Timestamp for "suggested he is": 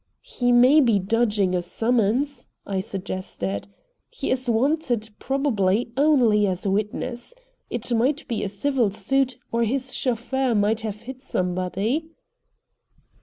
2.79-4.49